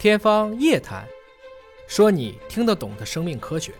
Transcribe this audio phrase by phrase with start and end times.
[0.00, 1.02] 天方夜谭，
[1.86, 3.70] 说你听得懂的生命科学。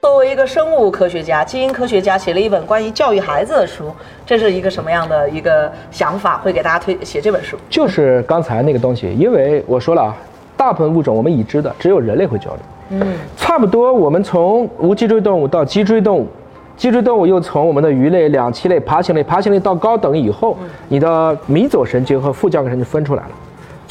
[0.00, 3.92] 作为一个生物科学家、基因科学家，写了一本关于教育孩子的书，
[4.24, 6.38] 这是一个什么样的一个想法？
[6.38, 7.56] 会给大家推写这本书？
[7.68, 10.16] 就是刚才那个东西，因为我说了啊，
[10.56, 12.58] 大部分物种我们已知的，只有人类会交流。
[12.90, 16.28] 嗯，差不多我们从无脊椎动物到脊椎动物，
[16.76, 23.30] 脊椎动物又从我们的鱼类、两栖类、爬行类、爬行类到高等以后，你的迷走神经和副交感神经分出来了。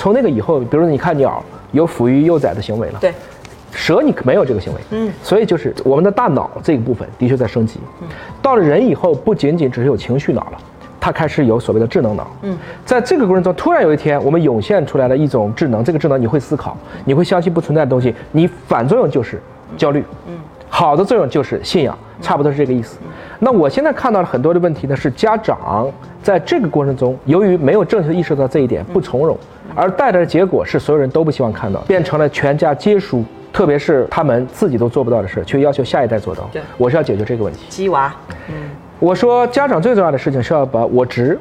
[0.04, 1.42] 从那个以后，比如说你看鸟
[1.72, 3.14] 有抚育幼崽的行为了，对，
[3.72, 7.80] 蛇你没有这个行为，嗯，所以就是我们的大脑这个部分的确在升级。
[8.02, 8.08] 嗯。
[8.42, 10.58] 到了人以后，不仅仅只是有情绪脑了，
[11.00, 12.28] 它开始有所谓的智能脑。
[12.42, 16.76] 嗯，在这个过程中，突然有一天，我们涌现出来了一种智能，这个智能你会思考，
[17.06, 19.42] 你会相信不存在的东西，你反作用就是
[19.78, 20.34] 焦虑，嗯，
[20.68, 22.98] 好的作用就是信仰，差不多是这个意思。
[23.40, 25.90] 那我现在看到了很多的问题呢，是家长
[26.24, 29.38] 在这个过程中，由于没有正确意识到这一点，不从容，
[29.76, 36.50] 而带来的结果是所有人都不希望看到，变成了全家皆输，特别是他们自己都做不到的事，却要求下一代做到。
[36.54, 37.66] 对，我是要解决这个问题。
[37.68, 38.16] 鸡娃，
[38.48, 38.56] 嗯，
[39.00, 41.38] 我说家长最重要的事情是要把我执。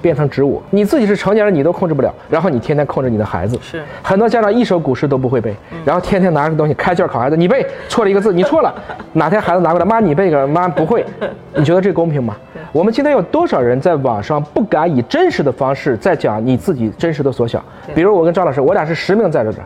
[0.00, 3.58] 变成植物，你自己是成年人，你都控制不了，然后你天天控制你的孩子。
[3.62, 3.82] 是。
[4.02, 8.74] 很多家长一首古诗都不会背，然后天天拿着东西开卷考孩子，你背错了一个字，你错了。
[9.14, 11.04] 哪天孩子拿过来，妈你背个，妈不会，
[11.54, 12.36] 你觉得这公平吗？
[12.72, 17.62] 我们今天有多少人在网上不敢以真实的方式在讲你自己真实的所想？
[17.94, 19.58] 比如我跟张老师，我俩是实名在这的，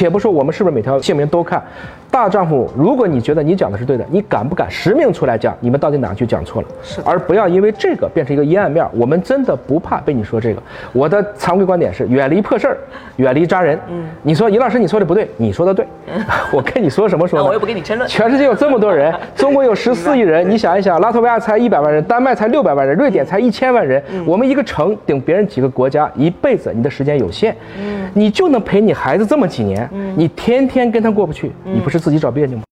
[0.00, 1.62] 且不说我们是不是每条姓名都看。
[2.10, 5.56] 大丈夫，如果你觉得你讲的是对的，你敢不敢实名出来讲？
[5.60, 6.68] 你们到底哪句讲错了？
[6.82, 8.84] 是，而不要因为这个变成一个阴暗面。
[8.92, 10.60] 我们真的不怕被你说这个。
[10.92, 12.78] 我的常规观点是：远离破事儿，
[13.16, 13.78] 远离扎人。
[13.88, 15.86] 嗯，你说尹老师你说的不对，你说的对。
[16.52, 17.44] 我跟你说什么说？
[17.44, 18.08] 我又不跟你争论。
[18.08, 32.64] 全世界有这么多人， 中国有十四亿人，你想一想，拉脱维亚才一百万人，丹麦才六百万人，瑞典才一千万人，我们一个城顶别人几个国家，一辈子你的时间有限，嗯，你就能陪你孩子这么几年，你天天跟他过不去，你不是自己找别扭吗？